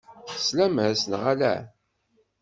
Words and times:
Teslam-as, 0.29 1.01
neɣ 1.05 1.23
ala? 1.31 1.55